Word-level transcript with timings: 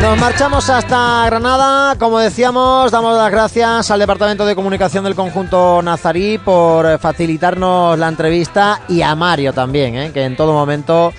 Nos 0.00 0.18
marchamos 0.18 0.68
hasta 0.70 1.26
Granada. 1.26 1.94
Como 1.98 2.18
decíamos, 2.18 2.90
damos 2.90 3.16
las 3.16 3.30
gracias 3.30 3.90
al 3.90 4.00
Departamento 4.00 4.46
de 4.46 4.56
Comunicación 4.56 5.04
del 5.04 5.14
conjunto 5.14 5.82
Nazarí 5.82 6.38
por 6.38 6.98
facilitarnos 6.98 7.98
la 7.98 8.08
entrevista 8.08 8.80
y 8.88 9.02
a 9.02 9.14
Mario 9.14 9.52
también, 9.52 9.94
¿eh? 9.96 10.10
que 10.12 10.24
en 10.24 10.36
todo 10.36 10.52
momento 10.52 11.12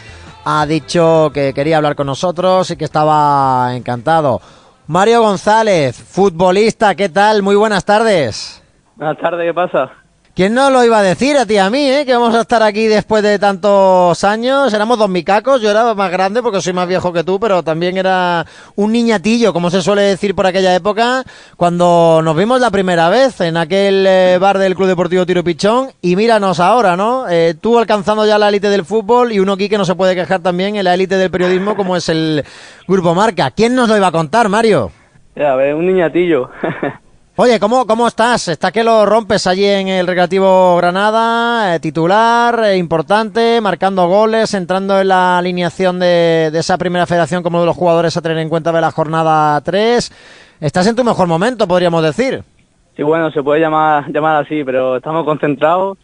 ha 0.44 0.66
dicho 0.66 1.32
que 1.34 1.54
quería 1.54 1.78
hablar 1.78 1.96
con 1.96 2.08
nosotros 2.08 2.72
y 2.72 2.76
que 2.76 2.86
estaba 2.86 3.76
encantado. 3.76 4.42
Mario 4.88 5.22
González, 5.22 5.96
futbolista, 6.04 6.96
¿qué 6.96 7.08
tal? 7.08 7.44
Muy 7.44 7.56
buenas 7.56 7.86
tardes. 7.86 8.64
Buenas 8.96 9.18
tardes, 9.20 9.46
¿qué 9.46 9.54
pasa? 9.54 10.01
¿Quién 10.34 10.54
no 10.54 10.70
lo 10.70 10.82
iba 10.86 11.00
a 11.00 11.04
decir 11.04 11.36
a 11.36 11.46
ti 11.46 11.58
a 11.58 11.70
mí, 11.70 11.92
eh? 11.92 12.06
Que 12.06 12.14
vamos 12.14 12.34
a 12.34 12.42
estar 12.42 12.64
aquí 12.64 12.88
después 12.88 13.22
de 13.22 13.38
tantos 13.38 14.24
años. 14.24 14.74
Éramos 14.74 14.98
dos 14.98 15.10
micacos, 15.10 15.62
yo 15.62 15.70
era 15.70 15.94
más 15.94 16.10
grande 16.10 16.42
porque 16.42 16.62
soy 16.62 16.72
más 16.72 16.88
viejo 16.88 17.12
que 17.12 17.26
tú, 17.26 17.38
pero 17.38 17.64
también 17.64 17.98
era 17.98 18.46
un 18.76 18.94
niñatillo, 18.94 19.52
como 19.52 19.70
se 19.70 19.82
suele 19.82 20.04
decir 20.04 20.34
por 20.34 20.48
aquella 20.48 20.74
época, 20.74 21.26
cuando 21.58 22.22
nos 22.24 22.38
vimos 22.38 22.62
la 22.62 22.72
primera 22.72 23.10
vez 23.10 23.42
en 23.42 23.58
aquel 23.58 24.06
eh, 24.08 24.38
bar 24.40 24.58
del 24.58 24.74
Club 24.74 24.88
Deportivo 24.88 25.26
Tiro 25.26 25.44
Pichón. 25.44 25.90
Y 26.02 26.16
míranos 26.16 26.62
ahora, 26.62 26.96
¿no? 26.96 27.28
Eh, 27.30 27.54
tú 27.60 27.78
alcanzando 27.78 28.26
ya 28.26 28.38
la 28.38 28.48
élite 28.48 28.70
del 28.70 28.86
fútbol 28.86 29.34
y 29.34 29.40
uno 29.40 29.54
aquí 29.54 29.68
que 29.68 29.78
no 29.78 29.84
se 29.84 29.96
puede 29.96 30.16
quejar 30.16 30.40
también 30.40 30.78
en 30.78 30.86
la 30.86 30.94
élite 30.94 31.18
del 31.18 31.30
periodismo, 31.30 31.76
como 31.76 31.98
es 31.98 32.08
el 32.08 32.46
Grupo 32.88 33.14
Marca. 33.14 33.52
¿Quién 33.52 33.76
nos 33.76 33.90
lo 33.90 33.98
iba 33.98 34.08
a 34.08 34.12
contar, 34.14 34.48
Mario? 34.48 34.92
Ya, 35.36 35.56
ves, 35.56 35.76
un 35.76 35.88
niñatillo. 35.88 36.50
Oye, 37.38 37.62
¿cómo, 37.62 37.88
¿cómo 37.88 38.08
estás? 38.08 38.50
Está 38.50 38.74
que 38.74 38.84
lo 38.84 39.06
rompes 39.06 39.48
allí 39.48 39.66
en 39.66 39.88
el 39.88 40.06
Recreativo 40.06 40.76
Granada, 40.76 41.74
eh, 41.74 41.80
titular, 41.80 42.62
eh, 42.66 42.76
importante, 42.76 43.62
marcando 43.62 44.06
goles, 44.10 44.54
entrando 44.54 45.00
en 45.00 45.08
la 45.08 45.38
alineación 45.38 45.98
de, 45.98 46.50
de, 46.52 46.60
esa 46.60 46.78
primera 46.78 47.06
federación 47.06 47.42
como 47.42 47.62
de 47.62 47.66
los 47.66 47.78
jugadores 47.78 48.18
a 48.18 48.22
tener 48.22 48.38
en 48.40 48.50
cuenta 48.50 48.74
de 48.74 48.82
la 48.82 48.92
jornada 48.92 49.62
3. 49.62 50.12
Estás 50.60 50.88
en 50.88 50.96
tu 50.98 51.06
mejor 51.06 51.28
momento, 51.28 51.70
podríamos 51.70 52.04
decir. 52.04 52.44
Sí, 52.98 53.04
bueno, 53.04 53.32
se 53.32 53.42
puede 53.42 53.62
llamar, 53.62 54.12
llamar 54.12 54.44
así, 54.44 54.66
pero 54.66 54.98
estamos 54.98 55.24
concentrados 55.24 55.98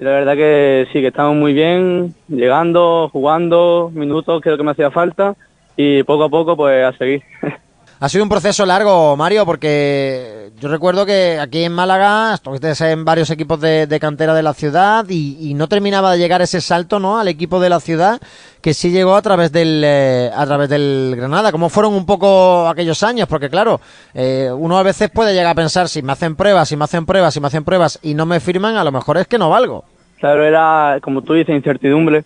y 0.00 0.04
la 0.04 0.10
verdad 0.10 0.34
que 0.34 0.86
sí, 0.90 1.02
que 1.02 1.08
estamos 1.08 1.36
muy 1.36 1.52
bien, 1.52 2.14
llegando, 2.28 3.10
jugando, 3.12 3.90
minutos, 3.92 4.40
creo 4.42 4.56
que 4.56 4.64
me 4.64 4.70
hacía 4.70 4.90
falta 4.90 5.36
y 5.76 6.02
poco 6.04 6.24
a 6.24 6.28
poco 6.30 6.56
pues 6.56 6.82
a 6.82 6.96
seguir. 6.96 7.22
Ha 8.02 8.08
sido 8.08 8.24
un 8.24 8.28
proceso 8.28 8.66
largo, 8.66 9.16
Mario, 9.16 9.46
porque 9.46 10.50
yo 10.58 10.68
recuerdo 10.68 11.06
que 11.06 11.38
aquí 11.40 11.62
en 11.62 11.72
Málaga 11.72 12.34
estuviste 12.34 12.72
en 12.90 13.04
varios 13.04 13.30
equipos 13.30 13.60
de, 13.60 13.98
cantera 14.00 14.34
de 14.34 14.42
la 14.42 14.54
ciudad 14.54 15.06
y, 15.08 15.36
y, 15.38 15.54
no 15.54 15.68
terminaba 15.68 16.10
de 16.10 16.18
llegar 16.18 16.42
ese 16.42 16.60
salto, 16.60 16.98
¿no? 16.98 17.20
Al 17.20 17.28
equipo 17.28 17.60
de 17.60 17.68
la 17.68 17.78
ciudad 17.78 18.20
que 18.60 18.74
sí 18.74 18.90
llegó 18.90 19.14
a 19.14 19.22
través 19.22 19.52
del 19.52 19.84
eh, 19.84 20.32
a 20.34 20.44
través 20.46 20.68
del 20.68 21.14
Granada. 21.16 21.52
¿Cómo 21.52 21.68
fueron 21.68 21.94
un 21.94 22.04
poco 22.04 22.66
aquellos 22.66 23.04
años? 23.04 23.28
Porque 23.28 23.48
claro, 23.48 23.80
eh, 24.14 24.50
uno 24.52 24.78
a 24.78 24.82
veces 24.82 25.08
puede 25.08 25.32
llegar 25.32 25.52
a 25.52 25.54
pensar 25.54 25.88
si 25.88 26.02
me 26.02 26.10
hacen 26.10 26.34
pruebas, 26.34 26.70
si 26.70 26.76
me 26.76 26.82
hacen 26.82 27.06
pruebas, 27.06 27.32
si 27.32 27.40
me 27.40 27.46
hacen 27.46 27.62
pruebas 27.62 28.00
y 28.02 28.14
no 28.14 28.26
me 28.26 28.40
firman, 28.40 28.74
a 28.74 28.82
lo 28.82 28.90
mejor 28.90 29.18
es 29.18 29.28
que 29.28 29.38
no 29.38 29.48
valgo. 29.48 29.84
Claro, 30.18 30.44
era 30.44 30.98
como 31.02 31.22
tú 31.22 31.34
dices 31.34 31.54
incertidumbre 31.54 32.24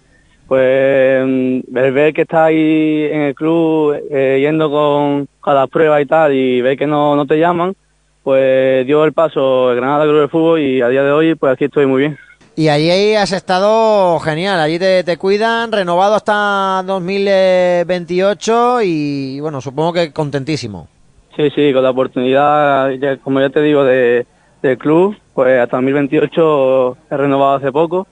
pues 0.49 1.63
ver, 1.69 1.93
ver 1.93 2.15
que 2.15 2.23
está 2.23 2.47
ahí 2.47 3.09
en 3.11 3.23
el 3.23 3.35
club 3.35 3.97
eh, 4.11 4.39
yendo 4.41 4.71
con 4.71 5.29
cada 5.43 5.67
prueba 5.67 6.01
y 6.01 6.07
tal 6.07 6.33
y 6.33 6.61
ver 6.61 6.79
que 6.79 6.87
no, 6.87 7.17
no 7.17 7.27
te 7.27 7.39
llaman, 7.39 7.75
pues 8.23 8.87
dio 8.87 9.05
el 9.05 9.13
paso 9.13 9.71
el 9.71 9.77
Granada 9.77 10.05
Club 10.05 10.21
de 10.21 10.29
Fútbol 10.29 10.61
y 10.61 10.81
a 10.83 10.89
día 10.89 11.03
de 11.03 11.11
hoy 11.11 11.35
pues 11.35 11.53
aquí 11.53 11.65
estoy 11.65 11.87
muy 11.87 12.03
bien. 12.03 12.17
Y 12.55 12.69
allí 12.69 13.15
has 13.15 13.33
estado 13.33 14.19
genial, 14.21 14.61
allí 14.61 14.79
te, 14.79 15.05
te 15.05 15.19
cuidan, 15.19 15.73
renovado 15.73 16.15
hasta 16.15 16.83
2028 16.87 18.79
y 18.83 19.41
bueno, 19.41 19.61
supongo 19.61 19.93
que 19.93 20.13
contentísimo. 20.13 20.89
Sí, 21.37 21.51
sí, 21.55 21.73
con 21.75 21.83
la 21.83 21.91
oportunidad, 21.91 22.91
ya, 22.93 23.19
como 23.19 23.41
ya 23.41 23.51
te 23.51 23.61
digo, 23.61 23.85
de, 23.85 24.27
del 24.63 24.79
club, 24.79 25.15
pues 25.35 25.61
hasta 25.61 25.77
2028 25.77 26.97
he 27.11 27.17
renovado 27.17 27.57
hace 27.57 27.71
poco 27.71 28.07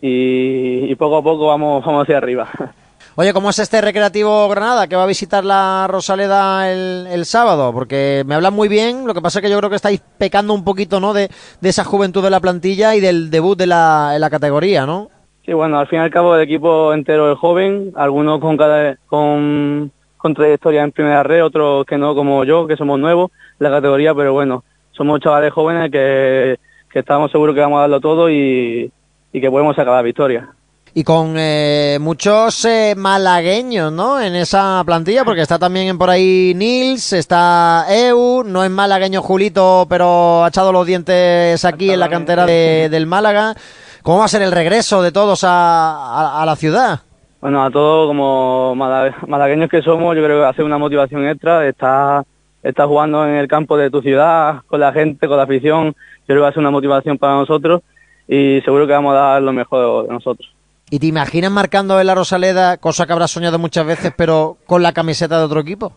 y, 0.00 0.90
y, 0.90 0.94
poco 0.96 1.18
a 1.18 1.22
poco 1.22 1.46
vamos, 1.46 1.84
vamos 1.84 2.02
hacia 2.02 2.18
arriba. 2.18 2.48
Oye, 3.18 3.32
¿cómo 3.32 3.48
es 3.48 3.58
este 3.58 3.80
Recreativo 3.80 4.46
Granada 4.50 4.88
que 4.88 4.96
va 4.96 5.04
a 5.04 5.06
visitar 5.06 5.42
la 5.42 5.86
Rosaleda 5.88 6.70
el, 6.70 7.06
el, 7.10 7.24
sábado? 7.24 7.72
Porque 7.72 8.24
me 8.26 8.34
hablan 8.34 8.52
muy 8.52 8.68
bien, 8.68 9.06
lo 9.06 9.14
que 9.14 9.22
pasa 9.22 9.38
es 9.38 9.42
que 9.42 9.50
yo 9.50 9.56
creo 9.56 9.70
que 9.70 9.76
estáis 9.76 10.02
pecando 10.18 10.52
un 10.52 10.64
poquito 10.64 11.00
¿no? 11.00 11.14
de, 11.14 11.30
de 11.62 11.68
esa 11.70 11.82
juventud 11.82 12.22
de 12.22 12.28
la 12.28 12.40
plantilla 12.40 12.94
y 12.94 13.00
del 13.00 13.30
debut 13.30 13.56
de 13.56 13.68
la, 13.68 14.12
en 14.14 14.20
la 14.20 14.28
categoría, 14.28 14.84
¿no? 14.84 15.08
Sí, 15.46 15.54
bueno, 15.54 15.78
al 15.78 15.86
fin 15.86 16.00
y 16.00 16.02
al 16.02 16.10
cabo 16.10 16.36
el 16.36 16.42
equipo 16.42 16.92
entero 16.92 17.32
es 17.32 17.38
joven, 17.38 17.92
algunos 17.96 18.38
con, 18.38 18.58
cada, 18.58 18.98
con, 19.06 19.90
con 20.18 20.34
trayectoria 20.34 20.82
en 20.82 20.92
primera 20.92 21.22
red, 21.22 21.42
otros 21.42 21.86
que 21.86 21.96
no 21.96 22.14
como 22.14 22.44
yo, 22.44 22.66
que 22.66 22.76
somos 22.76 23.00
nuevos 23.00 23.30
en 23.58 23.64
la 23.64 23.70
categoría, 23.70 24.14
pero 24.14 24.34
bueno, 24.34 24.62
somos 24.90 25.20
chavales 25.20 25.54
jóvenes 25.54 25.90
que, 25.90 26.58
que 26.90 26.98
estamos 26.98 27.30
seguros 27.30 27.54
que 27.54 27.62
vamos 27.62 27.78
a 27.78 27.82
darlo 27.82 28.00
todo 28.00 28.28
y, 28.28 28.92
y 29.36 29.40
que 29.42 29.50
podemos 29.50 29.76
sacar 29.76 29.92
la 29.92 30.00
victoria. 30.00 30.48
Y 30.94 31.04
con 31.04 31.34
eh, 31.36 31.98
muchos 32.00 32.64
eh, 32.64 32.94
malagueños, 32.96 33.92
¿no? 33.92 34.18
En 34.18 34.34
esa 34.34 34.82
plantilla, 34.86 35.26
porque 35.26 35.42
está 35.42 35.58
también 35.58 35.98
por 35.98 36.08
ahí 36.08 36.54
Nils, 36.56 37.12
está 37.12 37.84
Eu, 37.90 38.42
no 38.46 38.64
es 38.64 38.70
malagueño 38.70 39.20
Julito, 39.20 39.86
pero 39.90 40.42
ha 40.42 40.48
echado 40.48 40.72
los 40.72 40.86
dientes 40.86 41.62
aquí 41.66 41.90
en 41.90 42.00
la 42.00 42.08
cantera 42.08 42.46
de, 42.46 42.88
del 42.90 43.06
Málaga. 43.06 43.54
¿Cómo 44.02 44.20
va 44.20 44.24
a 44.24 44.28
ser 44.28 44.40
el 44.40 44.52
regreso 44.52 45.02
de 45.02 45.12
todos 45.12 45.44
a, 45.44 45.50
a, 45.50 46.42
a 46.42 46.46
la 46.46 46.56
ciudad? 46.56 47.00
Bueno, 47.42 47.62
a 47.62 47.70
todos 47.70 48.08
como 48.08 48.74
malagueños 48.74 49.68
que 49.68 49.82
somos, 49.82 50.16
yo 50.16 50.24
creo 50.24 50.40
que 50.40 50.46
hace 50.46 50.62
una 50.62 50.78
motivación 50.78 51.28
extra, 51.28 51.68
está, 51.68 52.24
está 52.62 52.86
jugando 52.86 53.26
en 53.26 53.34
el 53.34 53.48
campo 53.48 53.76
de 53.76 53.90
tu 53.90 54.00
ciudad, 54.00 54.62
con 54.66 54.80
la 54.80 54.94
gente, 54.94 55.28
con 55.28 55.36
la 55.36 55.42
afición, 55.42 55.88
yo 55.88 55.94
creo 56.24 56.38
que 56.38 56.42
va 56.42 56.48
a 56.48 56.52
ser 56.52 56.60
una 56.60 56.70
motivación 56.70 57.18
para 57.18 57.34
nosotros 57.34 57.82
y 58.28 58.60
seguro 58.62 58.86
que 58.86 58.92
vamos 58.92 59.14
a 59.14 59.18
dar 59.18 59.42
lo 59.42 59.52
mejor 59.52 60.06
de 60.06 60.12
nosotros. 60.12 60.52
¿Y 60.90 60.98
te 60.98 61.06
imaginas 61.06 61.50
marcando 61.50 62.00
en 62.00 62.06
la 62.06 62.14
Rosaleda, 62.14 62.76
cosa 62.76 63.06
que 63.06 63.12
habrás 63.12 63.32
soñado 63.32 63.58
muchas 63.58 63.84
veces, 63.84 64.12
pero 64.16 64.56
con 64.66 64.82
la 64.82 64.92
camiseta 64.92 65.38
de 65.38 65.44
otro 65.44 65.60
equipo? 65.60 65.92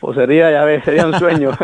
Pues 0.00 0.16
sería, 0.16 0.50
ya 0.50 0.64
ves, 0.64 0.84
sería 0.84 1.06
un 1.06 1.18
sueño. 1.18 1.50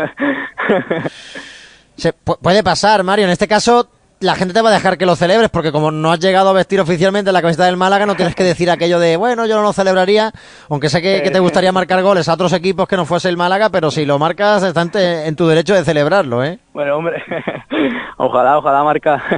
Se, 1.95 2.11
puede 2.11 2.63
pasar, 2.63 3.03
Mario. 3.03 3.25
En 3.25 3.31
este 3.31 3.47
caso, 3.47 3.87
la 4.19 4.35
gente 4.35 4.53
te 4.53 4.61
va 4.61 4.69
a 4.69 4.73
dejar 4.73 4.97
que 4.97 5.05
lo 5.05 5.15
celebres, 5.15 5.49
porque 5.49 5.71
como 5.71 5.91
no 5.91 6.11
has 6.11 6.19
llegado 6.19 6.49
a 6.49 6.53
vestir 6.53 6.79
oficialmente 6.79 7.31
la 7.31 7.41
camiseta 7.41 7.65
del 7.65 7.77
Málaga, 7.77 8.05
no 8.05 8.15
tienes 8.15 8.35
que 8.35 8.43
decir 8.43 8.69
aquello 8.71 8.99
de, 8.99 9.17
bueno, 9.17 9.45
yo 9.45 9.55
no 9.55 9.61
lo 9.61 9.73
celebraría, 9.73 10.31
aunque 10.69 10.89
sé 10.89 11.01
que, 11.01 11.21
que 11.21 11.31
te 11.31 11.39
gustaría 11.39 11.71
marcar 11.71 12.01
goles 12.01 12.29
a 12.29 12.33
otros 12.33 12.53
equipos 12.53 12.87
que 12.87 12.95
no 12.95 13.05
fuese 13.05 13.29
el 13.29 13.37
Málaga, 13.37 13.69
pero 13.69 13.91
si 13.91 14.05
lo 14.05 14.17
marcas, 14.17 14.63
está 14.63 14.81
en, 14.81 14.91
en 14.95 15.35
tu 15.35 15.47
derecho 15.47 15.73
de 15.73 15.83
celebrarlo, 15.83 16.43
¿eh? 16.43 16.59
Bueno, 16.73 16.97
hombre, 16.97 17.23
ojalá, 18.17 18.57
ojalá 18.57 18.83
marca. 18.83 19.23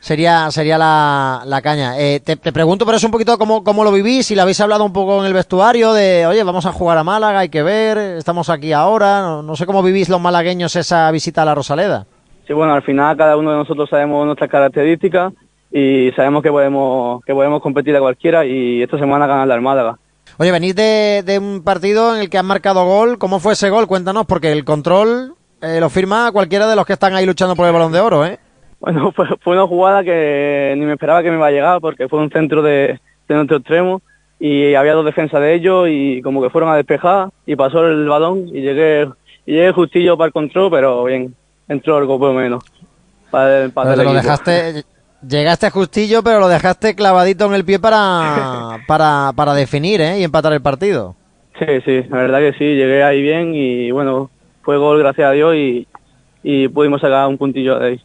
Sería, 0.00 0.48
sería 0.52 0.78
la, 0.78 1.42
la 1.44 1.60
caña. 1.60 1.98
Eh, 1.98 2.20
te, 2.20 2.36
te, 2.36 2.52
pregunto 2.52 2.86
por 2.86 2.94
eso 2.94 3.08
un 3.08 3.10
poquito 3.10 3.36
cómo, 3.36 3.64
cómo 3.64 3.82
lo 3.82 3.90
vivís, 3.90 4.26
si 4.26 4.36
lo 4.36 4.42
habéis 4.42 4.60
hablado 4.60 4.84
un 4.84 4.92
poco 4.92 5.18
en 5.18 5.26
el 5.26 5.34
vestuario, 5.34 5.92
de, 5.92 6.24
oye, 6.24 6.44
vamos 6.44 6.66
a 6.66 6.72
jugar 6.72 6.98
a 6.98 7.04
Málaga, 7.04 7.40
hay 7.40 7.48
que 7.48 7.64
ver, 7.64 7.98
estamos 7.98 8.48
aquí 8.48 8.72
ahora, 8.72 9.22
no, 9.22 9.42
no 9.42 9.56
sé 9.56 9.66
cómo 9.66 9.82
vivís 9.82 10.08
los 10.08 10.20
malagueños 10.20 10.76
esa 10.76 11.10
visita 11.10 11.42
a 11.42 11.46
la 11.46 11.56
Rosaleda. 11.56 12.06
Sí, 12.48 12.54
bueno, 12.54 12.72
al 12.72 12.82
final 12.82 13.14
cada 13.14 13.36
uno 13.36 13.50
de 13.50 13.58
nosotros 13.58 13.90
sabemos 13.90 14.24
nuestras 14.24 14.50
características 14.50 15.34
y 15.70 16.10
sabemos 16.16 16.42
que 16.42 16.50
podemos, 16.50 17.22
que 17.26 17.34
podemos 17.34 17.60
competir 17.60 17.94
a 17.94 18.00
cualquiera 18.00 18.46
y 18.46 18.82
esta 18.82 18.98
semana 18.98 19.26
ganar 19.26 19.52
al 19.52 19.60
Málaga. 19.60 19.98
Oye, 20.38 20.50
venís 20.50 20.74
de, 20.74 21.22
de, 21.26 21.38
un 21.38 21.62
partido 21.62 22.14
en 22.14 22.22
el 22.22 22.30
que 22.30 22.38
han 22.38 22.46
marcado 22.46 22.86
gol. 22.86 23.18
¿Cómo 23.18 23.38
fue 23.38 23.52
ese 23.52 23.68
gol? 23.68 23.86
Cuéntanos, 23.86 24.24
porque 24.24 24.50
el 24.50 24.64
control 24.64 25.34
eh, 25.60 25.78
lo 25.78 25.90
firma 25.90 26.32
cualquiera 26.32 26.66
de 26.66 26.74
los 26.74 26.86
que 26.86 26.94
están 26.94 27.12
ahí 27.12 27.26
luchando 27.26 27.54
por 27.54 27.66
el 27.66 27.72
balón 27.74 27.92
de 27.92 28.00
oro, 28.00 28.24
¿eh? 28.24 28.38
Bueno, 28.80 29.12
fue, 29.16 29.26
fue 29.42 29.52
una 29.52 29.66
jugada 29.66 30.02
que 30.02 30.74
ni 30.78 30.86
me 30.86 30.94
esperaba 30.94 31.22
que 31.22 31.30
me 31.30 31.36
iba 31.36 31.48
a 31.48 31.50
llegar 31.50 31.82
porque 31.82 32.08
fue 32.08 32.18
un 32.18 32.30
centro 32.30 32.62
de, 32.62 32.98
de 33.28 33.34
nuestro 33.34 33.58
extremo 33.58 34.00
y 34.40 34.74
había 34.74 34.94
dos 34.94 35.04
defensas 35.04 35.42
de 35.42 35.54
ellos 35.54 35.86
y 35.90 36.22
como 36.22 36.40
que 36.40 36.48
fueron 36.48 36.70
a 36.70 36.76
despejar 36.76 37.28
y 37.44 37.56
pasó 37.56 37.86
el 37.86 38.08
balón 38.08 38.48
y 38.48 38.62
llegué, 38.62 39.06
y 39.44 39.52
llegué 39.52 39.72
justillo 39.72 40.16
para 40.16 40.28
el 40.28 40.32
control, 40.32 40.70
pero 40.70 41.04
bien, 41.04 41.34
entró 41.68 41.96
algo 41.96 42.18
por 42.18 42.28
lo 42.32 42.34
menos. 42.34 42.64
Para, 43.30 43.68
para 43.68 43.90
pero 43.90 44.04
lo 44.04 44.12
dejaste, 44.14 44.84
llegaste 45.26 45.70
justillo, 45.70 46.22
pero 46.22 46.40
lo 46.40 46.48
dejaste 46.48 46.94
clavadito 46.94 47.46
en 47.46 47.54
el 47.54 47.64
pie 47.64 47.78
para, 47.78 48.78
para, 48.86 49.32
para 49.34 49.54
definir 49.54 50.00
¿eh? 50.00 50.20
y 50.20 50.24
empatar 50.24 50.52
el 50.52 50.62
partido. 50.62 51.14
Sí, 51.58 51.66
sí, 51.84 52.02
la 52.08 52.18
verdad 52.18 52.38
que 52.38 52.52
sí, 52.52 52.64
llegué 52.64 53.02
ahí 53.02 53.20
bien 53.20 53.54
y 53.54 53.90
bueno, 53.90 54.30
fue 54.62 54.78
gol 54.78 54.98
gracias 55.00 55.28
a 55.28 55.32
Dios 55.32 55.54
y, 55.56 55.86
y 56.42 56.68
pudimos 56.68 57.00
sacar 57.00 57.26
un 57.26 57.36
puntillo 57.36 57.78
de 57.78 57.86
ahí. 57.86 58.00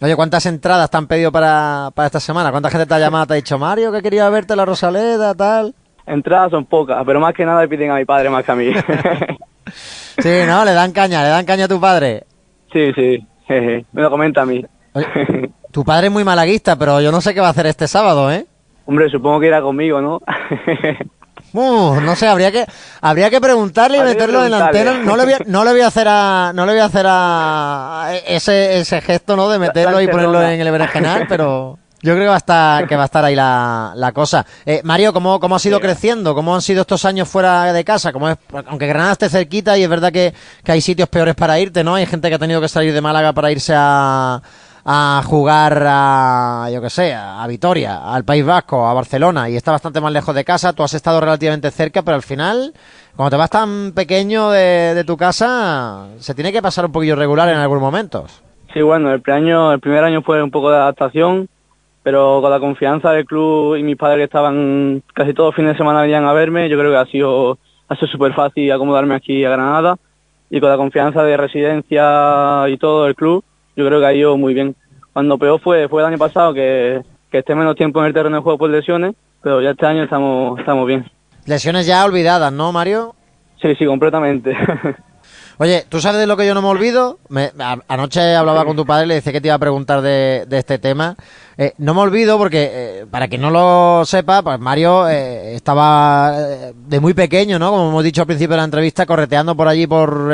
Oye, 0.00 0.14
¿cuántas 0.14 0.46
entradas 0.46 0.88
te 0.90 0.96
han 0.96 1.08
pedido 1.08 1.32
para, 1.32 1.90
para 1.92 2.06
esta 2.06 2.20
semana? 2.20 2.50
¿Cuánta 2.50 2.70
gente 2.70 2.86
te 2.86 2.94
ha 2.94 3.00
llamado? 3.00 3.26
¿Te 3.26 3.32
ha 3.32 3.36
dicho 3.36 3.58
Mario 3.58 3.90
que 3.90 4.02
quería 4.02 4.28
verte 4.28 4.54
la 4.54 4.64
Rosaleda, 4.64 5.34
tal? 5.34 5.74
Entradas 6.06 6.50
son 6.52 6.66
pocas, 6.66 7.02
pero 7.04 7.18
más 7.18 7.34
que 7.34 7.44
nada 7.44 7.62
le 7.62 7.68
piden 7.68 7.90
a 7.90 7.96
mi 7.96 8.04
padre 8.04 8.30
más 8.30 8.44
que 8.44 8.52
a 8.52 8.54
mí. 8.54 8.72
sí, 10.18 10.30
¿no? 10.46 10.64
Le 10.64 10.72
dan 10.72 10.92
caña, 10.92 11.22
le 11.24 11.30
dan 11.30 11.44
caña 11.44 11.64
a 11.64 11.68
tu 11.68 11.80
padre. 11.80 12.24
Sí, 12.72 12.92
sí, 12.94 13.26
jeje. 13.46 13.84
me 13.92 14.02
lo 14.02 14.10
comenta 14.10 14.42
a 14.42 14.46
mí. 14.46 14.64
Oye, 14.92 15.06
tu 15.70 15.84
padre 15.84 16.08
es 16.08 16.12
muy 16.12 16.24
malaguista, 16.24 16.76
pero 16.76 17.00
yo 17.00 17.12
no 17.12 17.20
sé 17.20 17.34
qué 17.34 17.40
va 17.40 17.48
a 17.48 17.50
hacer 17.50 17.66
este 17.66 17.88
sábado, 17.88 18.30
¿eh? 18.32 18.46
Hombre, 18.86 19.10
supongo 19.10 19.40
que 19.40 19.48
irá 19.48 19.60
conmigo, 19.60 20.00
¿no? 20.00 20.20
no 21.52 22.16
sé, 22.16 22.26
habría 22.26 22.50
que 22.50 22.64
habría 23.00 23.30
que 23.30 23.40
preguntarle 23.40 23.98
y 23.98 24.02
meterlo 24.02 24.44
en 24.44 24.50
la 24.50 24.66
antena. 24.66 24.98
No 25.04 25.16
le 25.16 25.24
voy 25.24 25.32
a, 25.34 25.38
no 25.46 25.64
le 25.64 25.72
voy 25.72 25.80
a 25.80 25.86
hacer 25.88 26.06
a 26.08 26.52
no 26.54 26.66
le 26.66 26.72
voy 26.72 26.80
a 26.80 26.86
hacer 26.86 27.06
a 27.08 28.10
ese, 28.26 28.80
ese 28.80 29.00
gesto, 29.00 29.36
¿no? 29.36 29.48
De 29.48 29.58
meterlo 29.58 30.00
y 30.00 30.08
ponerlo 30.08 30.42
en 30.42 30.60
el 30.60 30.70
berenjenal, 30.70 31.26
pero 31.28 31.78
yo 32.02 32.14
creo 32.14 32.24
que 32.24 32.28
va 32.28 32.34
a 32.34 32.38
estar, 32.38 32.86
que 32.86 32.96
va 32.96 33.02
a 33.02 33.06
estar 33.06 33.24
ahí 33.24 33.34
la, 33.34 33.92
la 33.96 34.12
cosa. 34.12 34.46
Eh, 34.64 34.80
Mario, 34.84 35.12
¿cómo, 35.12 35.40
¿cómo 35.40 35.56
ha 35.56 35.58
sido 35.58 35.80
creciendo? 35.80 36.34
¿Cómo 36.34 36.54
han 36.54 36.62
sido 36.62 36.82
estos 36.82 37.04
años 37.04 37.28
fuera 37.28 37.72
de 37.72 37.84
casa? 37.84 38.12
¿Cómo 38.12 38.28
es, 38.28 38.38
aunque 38.66 38.86
Granada 38.86 39.12
esté 39.12 39.28
cerquita 39.28 39.76
y 39.76 39.82
es 39.82 39.88
verdad 39.88 40.12
que, 40.12 40.32
que 40.62 40.72
hay 40.72 40.80
sitios 40.80 41.08
peores 41.08 41.34
para 41.34 41.58
irte, 41.58 41.82
¿no? 41.82 41.96
Hay 41.96 42.06
gente 42.06 42.28
que 42.28 42.36
ha 42.36 42.38
tenido 42.38 42.60
que 42.60 42.68
salir 42.68 42.92
de 42.92 43.00
Málaga 43.00 43.32
para 43.32 43.50
irse 43.50 43.74
a, 43.76 44.40
a 44.84 45.22
jugar 45.24 45.84
a, 45.86 46.68
yo 46.72 46.80
que 46.80 46.88
sé, 46.88 47.14
a 47.14 47.44
Vitoria, 47.46 48.12
al 48.12 48.24
País 48.24 48.44
Vasco, 48.44 48.86
a 48.86 48.94
Barcelona 48.94 49.48
y 49.50 49.56
está 49.56 49.72
bastante 49.72 50.00
más 50.00 50.12
lejos 50.12 50.34
de 50.34 50.44
casa. 50.44 50.72
Tú 50.72 50.82
has 50.82 50.94
estado 50.94 51.20
relativamente 51.20 51.70
cerca, 51.70 52.02
pero 52.02 52.14
al 52.14 52.22
final, 52.22 52.72
cuando 53.16 53.30
te 53.30 53.36
vas 53.36 53.50
tan 53.50 53.92
pequeño 53.92 54.50
de, 54.50 54.94
de 54.94 55.04
tu 55.04 55.16
casa, 55.16 56.06
se 56.18 56.34
tiene 56.34 56.52
que 56.52 56.62
pasar 56.62 56.86
un 56.86 56.92
poquillo 56.92 57.16
regular 57.16 57.48
en 57.48 57.56
algunos 57.56 57.82
momentos. 57.82 58.42
Sí, 58.72 58.82
bueno, 58.82 59.12
el, 59.12 59.22
año, 59.26 59.72
el 59.72 59.80
primer 59.80 60.04
año 60.04 60.22
fue 60.22 60.42
un 60.42 60.50
poco 60.50 60.70
de 60.70 60.76
adaptación 60.76 61.48
pero 62.08 62.40
con 62.40 62.50
la 62.50 62.58
confianza 62.58 63.12
del 63.12 63.26
club 63.26 63.76
y 63.76 63.82
mis 63.82 63.98
padres 63.98 64.20
que 64.20 64.24
estaban 64.24 65.02
casi 65.12 65.34
todos 65.34 65.48
los 65.48 65.54
fines 65.54 65.72
de 65.72 65.76
semana 65.76 66.00
venían 66.00 66.24
a 66.24 66.32
verme, 66.32 66.66
yo 66.70 66.78
creo 66.78 66.90
que 66.90 66.96
ha 66.96 67.04
sido 67.04 67.58
ha 67.86 67.94
sido 67.96 68.08
súper 68.08 68.32
fácil 68.32 68.72
acomodarme 68.72 69.14
aquí 69.14 69.44
a 69.44 69.50
Granada 69.50 69.98
y 70.48 70.58
con 70.58 70.70
la 70.70 70.78
confianza 70.78 71.22
de 71.22 71.36
residencia 71.36 72.66
y 72.70 72.78
todo 72.78 73.06
el 73.08 73.14
club, 73.14 73.44
yo 73.76 73.86
creo 73.86 74.00
que 74.00 74.06
ha 74.06 74.14
ido 74.14 74.38
muy 74.38 74.54
bien. 74.54 74.74
Cuando 75.12 75.36
peor 75.36 75.60
fue 75.60 75.86
fue 75.86 76.00
el 76.00 76.08
año 76.08 76.16
pasado 76.16 76.54
que, 76.54 77.02
que 77.30 77.40
esté 77.40 77.54
menos 77.54 77.76
tiempo 77.76 78.00
en 78.00 78.06
el 78.06 78.14
terreno 78.14 78.36
de 78.36 78.42
juego 78.42 78.56
por 78.56 78.70
lesiones, 78.70 79.14
pero 79.42 79.60
ya 79.60 79.72
este 79.72 79.84
año 79.84 80.04
estamos 80.04 80.58
estamos 80.58 80.86
bien. 80.86 81.04
Lesiones 81.44 81.86
ya 81.86 82.02
olvidadas, 82.06 82.50
¿no, 82.50 82.72
Mario? 82.72 83.16
Sí, 83.60 83.74
sí, 83.74 83.84
completamente. 83.84 84.56
Oye, 85.60 85.84
¿tú 85.88 86.00
sabes 86.00 86.20
de 86.20 86.28
lo 86.28 86.36
que 86.36 86.46
yo 86.46 86.54
no 86.54 86.62
me 86.62 86.68
olvido? 86.68 87.18
Me, 87.28 87.50
anoche 87.88 88.36
hablaba 88.36 88.64
con 88.64 88.76
tu 88.76 88.86
padre 88.86 89.06
y 89.06 89.08
le 89.08 89.14
decía 89.14 89.32
que 89.32 89.40
te 89.40 89.48
iba 89.48 89.56
a 89.56 89.58
preguntar 89.58 90.02
de, 90.02 90.44
de 90.48 90.58
este 90.58 90.78
tema. 90.78 91.16
Eh, 91.56 91.72
no 91.78 91.94
me 91.94 92.00
olvido 92.02 92.38
porque, 92.38 92.70
eh, 92.72 93.06
para 93.10 93.26
quien 93.26 93.40
no 93.40 93.50
lo 93.50 94.04
sepa, 94.04 94.40
pues 94.42 94.60
Mario 94.60 95.08
eh, 95.08 95.56
estaba 95.56 96.32
eh, 96.38 96.72
de 96.76 97.00
muy 97.00 97.12
pequeño, 97.12 97.58
¿no? 97.58 97.72
Como 97.72 97.88
hemos 97.88 98.04
dicho 98.04 98.20
al 98.20 98.28
principio 98.28 98.52
de 98.52 98.58
la 98.58 98.64
entrevista, 98.66 99.04
correteando 99.04 99.56
por 99.56 99.66
allí 99.66 99.88
por, 99.88 100.32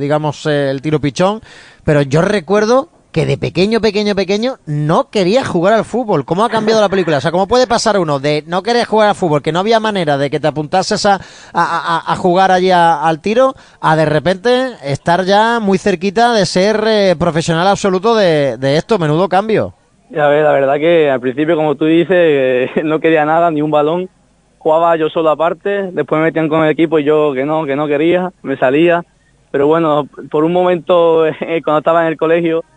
digamos, 0.00 0.44
el 0.46 0.82
tiro 0.82 1.00
pichón. 1.00 1.40
Pero 1.84 2.02
yo 2.02 2.20
recuerdo 2.20 2.88
que 3.14 3.26
de 3.26 3.38
pequeño, 3.38 3.80
pequeño, 3.80 4.16
pequeño 4.16 4.56
no 4.66 5.08
quería 5.08 5.44
jugar 5.44 5.72
al 5.72 5.84
fútbol. 5.84 6.24
¿Cómo 6.24 6.44
ha 6.44 6.50
cambiado 6.50 6.80
la 6.80 6.88
película? 6.88 7.18
O 7.18 7.20
sea, 7.20 7.30
¿cómo 7.30 7.46
puede 7.46 7.68
pasar 7.68 7.96
uno 7.96 8.18
de 8.18 8.42
no 8.48 8.64
querer 8.64 8.86
jugar 8.86 9.10
al 9.10 9.14
fútbol, 9.14 9.40
que 9.40 9.52
no 9.52 9.60
había 9.60 9.78
manera 9.78 10.18
de 10.18 10.30
que 10.30 10.40
te 10.40 10.48
apuntases 10.48 11.06
a, 11.06 11.20
a, 11.52 12.16
jugar 12.16 12.50
allí 12.50 12.72
al 12.72 13.20
tiro, 13.20 13.54
a 13.80 13.94
de 13.94 14.04
repente 14.04 14.70
estar 14.82 15.24
ya 15.24 15.60
muy 15.60 15.78
cerquita 15.78 16.32
de 16.32 16.44
ser 16.44 16.82
eh, 16.88 17.14
profesional 17.16 17.68
absoluto 17.68 18.16
de, 18.16 18.56
de, 18.56 18.76
esto? 18.76 18.98
Menudo 18.98 19.28
cambio. 19.28 19.74
A 20.10 20.26
ver, 20.26 20.42
la 20.42 20.50
verdad 20.50 20.74
que 20.74 21.08
al 21.08 21.20
principio, 21.20 21.54
como 21.54 21.76
tú 21.76 21.84
dices, 21.84 22.10
eh, 22.10 22.70
no 22.82 22.98
quería 22.98 23.24
nada, 23.24 23.48
ni 23.52 23.62
un 23.62 23.70
balón. 23.70 24.08
Jugaba 24.58 24.96
yo 24.96 25.08
solo 25.08 25.30
aparte, 25.30 25.92
después 25.92 26.18
me 26.18 26.24
metían 26.24 26.48
con 26.48 26.64
el 26.64 26.70
equipo 26.70 26.98
y 26.98 27.04
yo 27.04 27.32
que 27.32 27.44
no, 27.44 27.64
que 27.64 27.76
no 27.76 27.86
quería, 27.86 28.32
me 28.42 28.56
salía. 28.56 29.04
Pero 29.52 29.68
bueno, 29.68 30.08
por 30.32 30.42
un 30.42 30.52
momento, 30.52 31.26
cuando 31.64 31.78
estaba 31.78 32.02
en 32.02 32.08
el 32.08 32.16
colegio, 32.16 32.58
eh, 32.58 32.73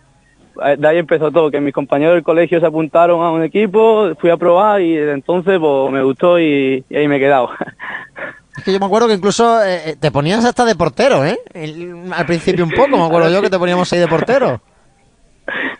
de 0.78 0.88
ahí 0.88 0.98
empezó 0.98 1.30
todo, 1.30 1.50
que 1.50 1.60
mis 1.60 1.74
compañeros 1.74 2.14
del 2.14 2.22
colegio 2.22 2.60
se 2.60 2.66
apuntaron 2.66 3.22
a 3.22 3.30
un 3.30 3.42
equipo, 3.42 4.14
fui 4.18 4.30
a 4.30 4.36
probar 4.36 4.80
y 4.80 4.96
desde 4.96 5.12
entonces 5.12 5.58
pues, 5.58 5.92
me 5.92 6.02
gustó 6.02 6.38
y, 6.38 6.84
y 6.88 6.96
ahí 6.96 7.08
me 7.08 7.16
he 7.16 7.20
quedado. 7.20 7.50
Es 8.56 8.64
que 8.64 8.72
yo 8.72 8.80
me 8.80 8.86
acuerdo 8.86 9.06
que 9.06 9.14
incluso 9.14 9.62
eh, 9.62 9.96
te 10.00 10.10
ponías 10.10 10.44
hasta 10.44 10.64
de 10.64 10.74
portero, 10.74 11.24
¿eh? 11.24 11.38
El, 11.54 12.12
al 12.12 12.26
principio 12.26 12.64
un 12.64 12.72
poco, 12.72 12.96
me 12.96 13.04
acuerdo 13.04 13.30
yo 13.30 13.40
que 13.40 13.50
te 13.50 13.56
poníamos 13.58 13.92
ahí 13.92 14.00
de 14.00 14.08
portero. 14.08 14.60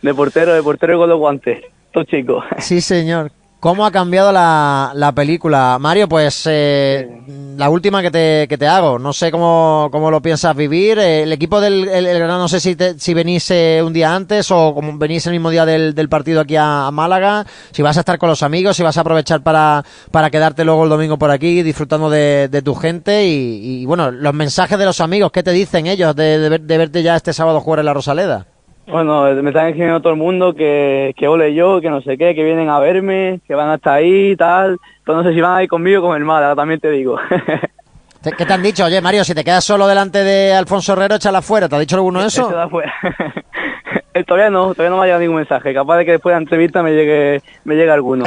De 0.01 0.15
portero, 0.15 0.55
de 0.55 0.63
portero 0.63 0.97
con 0.97 1.09
los 1.09 1.19
guantes, 1.19 1.65
todo 1.93 2.05
chico. 2.05 2.45
Sí, 2.59 2.81
señor. 2.81 3.33
¿Cómo 3.61 3.85
ha 3.85 3.91
cambiado 3.91 4.31
la, 4.31 4.93
la 4.95 5.11
película? 5.11 5.79
Mario, 5.81 6.09
pues 6.09 6.45
eh, 6.47 7.23
la 7.57 7.69
última 7.69 8.01
que 8.03 8.11
te, 8.13 8.47
que 8.49 8.57
te 8.57 8.69
hago. 8.69 9.01
No 9.01 9.13
sé 9.13 9.33
cómo, 9.33 9.89
cómo 9.91 10.13
lo 10.13 10.23
piensas 10.23 10.55
vivir. 10.55 11.01
Eh, 11.01 11.25
el 11.25 11.33
equipo 11.33 11.61
del 11.61 11.89
el, 11.89 12.07
el, 12.07 12.29
no 12.29 12.47
sé 12.47 12.61
si, 12.61 12.77
te, 12.77 12.97
si 13.01 13.15
venís 13.15 13.51
eh, 13.51 13.83
un 13.85 13.93
día 13.93 14.15
antes 14.15 14.53
o 14.53 14.73
como 14.75 14.97
venís 14.97 15.27
el 15.27 15.33
mismo 15.33 15.51
día 15.51 15.67
del, 15.67 15.93
del 15.93 16.09
partido 16.09 16.41
aquí 16.41 16.55
a, 16.55 16.87
a, 16.87 16.91
Málaga. 16.93 17.47
Si 17.73 17.83
vas 17.83 17.97
a 17.97 18.01
estar 18.01 18.17
con 18.19 18.29
los 18.29 18.45
amigos, 18.45 18.77
si 18.77 18.85
vas 18.85 18.97
a 18.97 19.01
aprovechar 19.01 19.43
para, 19.43 19.85
para 20.13 20.31
quedarte 20.31 20.65
luego 20.65 20.85
el 20.85 20.91
domingo 20.91 21.19
por 21.19 21.33
aquí 21.33 21.65
disfrutando 21.65 22.11
de, 22.11 22.47
de 22.49 22.63
tu 22.63 22.77
gente. 22.77 23.27
Y, 23.27 23.81
y, 23.83 23.87
bueno, 23.87 24.13
los 24.13 24.35
mensajes 24.35 24.79
de 24.79 24.85
los 24.85 25.01
amigos, 25.01 25.33
¿qué 25.33 25.43
te 25.43 25.51
dicen 25.51 25.89
ellos 25.89 26.15
de, 26.15 26.39
de, 26.39 26.59
de 26.59 26.79
verte 26.79 27.03
ya 27.03 27.17
este 27.17 27.33
sábado 27.33 27.61
jugar 27.61 27.81
en 27.81 27.87
la 27.87 27.95
Rosaleda? 27.95 28.47
Bueno, 28.91 29.25
me 29.43 29.51
están 29.51 29.67
escribiendo 29.67 30.01
todo 30.01 30.15
el 30.15 30.19
mundo 30.19 30.55
que, 30.55 31.15
que 31.17 31.29
ole 31.29 31.55
yo, 31.55 31.81
que 31.81 31.91
no 31.91 32.01
sé 32.01 32.17
qué, 32.17 32.35
que 32.35 32.43
vienen 32.43 32.71
a 32.71 32.79
verme, 32.79 33.41
que 33.47 33.55
van 33.55 33.69
hasta 33.69 33.95
ahí 33.95 34.31
y 34.31 34.37
tal. 34.37 34.79
Pero 35.05 35.19
no 35.19 35.25
sé 35.25 35.35
si 35.35 35.41
van 35.41 35.59
a 35.59 35.63
ir 35.63 35.69
conmigo 35.69 36.01
con 36.03 36.17
el 36.17 36.25
Málaga, 36.25 36.57
también 36.57 36.81
te 36.81 36.91
digo. 36.91 37.19
¿Qué 38.37 38.45
te 38.45 38.53
han 38.53 38.63
dicho? 38.63 38.85
Oye, 38.85 39.01
Mario, 39.01 39.25
si 39.25 39.35
te 39.35 39.45
quedas 39.45 39.65
solo 39.65 39.87
delante 39.87 40.25
de 40.25 40.53
Alfonso 40.53 40.93
Herrero, 40.93 41.15
échala 41.17 41.41
fuera. 41.41 41.69
¿Te 41.69 41.77
ha 41.77 41.79
dicho 41.79 41.97
alguno 41.97 42.21
eso? 42.21 42.49
todavía 44.27 44.51
no, 44.51 44.75
todavía 44.75 44.91
no 44.91 44.97
me 44.97 45.03
ha 45.03 45.05
llegado 45.05 45.21
ningún 45.21 45.37
mensaje. 45.37 45.73
Capaz 45.73 45.99
de 45.99 46.05
que 46.05 46.13
después 46.13 46.33
de 46.33 46.37
la 46.37 46.43
entrevista 46.43 46.83
me 46.83 46.93
llegue, 46.93 47.43
me 47.65 47.77
llegue 47.77 47.91
alguno. 47.91 48.25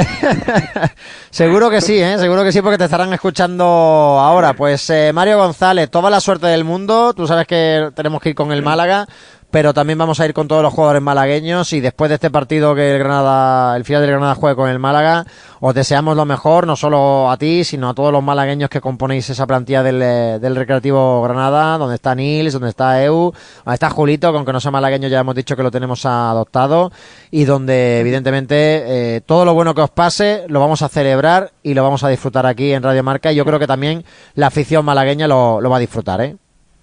Seguro 1.30 1.70
que 1.70 1.82
sí, 1.82 2.02
¿eh? 2.02 2.18
Seguro 2.18 2.44
que 2.44 2.52
sí, 2.52 2.62
porque 2.62 2.78
te 2.78 2.86
estarán 2.86 3.12
escuchando 3.14 3.66
ahora. 3.66 4.54
Pues 4.54 4.90
eh, 4.90 5.12
Mario 5.14 5.38
González, 5.38 5.90
toda 5.92 6.10
la 6.10 6.20
suerte 6.20 6.48
del 6.48 6.64
mundo. 6.64 7.14
Tú 7.14 7.28
sabes 7.28 7.46
que 7.46 7.90
tenemos 7.94 8.22
que 8.22 8.30
ir 8.30 8.36
con 8.36 8.52
el 8.52 8.62
Málaga 8.62 9.06
pero 9.52 9.74
también 9.74 10.00
vamos 10.00 10.20
a 10.20 10.26
ir 10.26 10.34
con 10.34 10.48
todos 10.48 10.64
los 10.64 10.74
jugadores 10.74 11.02
malagueños 11.02 11.74
y 11.74 11.82
después 11.82 12.10
de 12.10 12.16
este 12.16 12.32
partido 12.32 12.74
que 12.74 12.94
el 12.94 13.00
Granada, 13.00 13.76
el 13.76 13.84
final 13.84 14.02
del 14.02 14.12
Granada 14.12 14.36
juegue 14.36 14.56
con 14.56 14.70
el 14.70 14.80
Málaga, 14.80 15.26
os 15.60 15.76
deseamos 15.76 16.16
lo 16.16 16.26
mejor, 16.26 16.66
no 16.66 16.78
solo 16.78 17.30
a 17.30 17.38
ti, 17.38 17.66
sino 17.66 17.90
a 17.90 17.94
todos 17.94 18.14
los 18.14 18.24
malagueños 18.24 18.70
que 18.70 18.80
componéis 18.80 19.30
esa 19.30 19.46
plantilla 19.46 19.84
del, 19.84 20.00
del 20.00 20.56
Recreativo 20.56 21.22
Granada, 21.22 21.78
donde 21.78 21.96
está 21.96 22.16
Nils, 22.16 22.54
donde 22.54 22.70
está 22.70 23.04
Eu, 23.04 23.34
donde 23.66 23.74
está 23.74 23.90
Julito, 23.90 24.32
que 24.32 24.38
aunque 24.38 24.54
no 24.54 24.62
sea 24.62 24.72
malagueño 24.72 25.10
ya 25.10 25.20
hemos 25.20 25.36
dicho 25.36 25.58
que 25.58 25.64
lo 25.64 25.70
tenemos 25.70 26.06
adoptado, 26.06 26.92
y 27.30 27.44
donde 27.44 28.00
evidentemente 28.00 29.16
eh, 29.18 29.22
todo 29.22 29.44
lo 29.44 29.54
bueno 29.54 29.76
que 29.76 29.82
os 29.82 29.92
pase 29.92 30.46
lo 30.48 30.62
vamos 30.62 30.82
a 30.82 30.90
celebrar 30.90 31.52
y 31.62 31.74
lo 31.74 31.84
vamos 31.84 32.04
a 32.04 32.10
disfrutar 32.10 32.46
aquí 32.46 32.72
en 32.72 32.84
Radio 32.84 33.04
Marca 33.04 33.32
y 33.32 33.36
yo 33.36 33.46
creo 33.46 33.60
que 33.60 33.68
también 33.68 34.06
la 34.36 34.48
afición 34.48 34.86
malagueña 34.86 35.28
lo, 35.28 35.60
lo 35.60 35.70
va 35.70 35.78
a 35.78 35.80
disfrutar, 35.80 36.22
¿eh? 36.22 36.38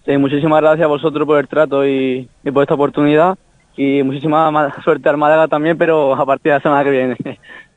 Sí, 0.08 0.16
muchísimas 0.16 0.62
gracias 0.62 0.86
a 0.86 0.88
vosotros 0.88 1.26
por 1.26 1.38
el 1.38 1.48
trato 1.48 1.86
y, 1.86 2.26
y 2.42 2.50
por 2.50 2.62
esta 2.62 2.72
oportunidad 2.72 3.36
y 3.76 4.02
muchísima 4.02 4.72
suerte 4.82 5.06
al 5.06 5.18
Málaga 5.18 5.48
también, 5.48 5.76
pero 5.76 6.14
a 6.14 6.24
partir 6.24 6.50
de 6.50 6.56
la 6.56 6.62
semana 6.62 6.82
que 6.82 6.90
viene. 6.90 7.16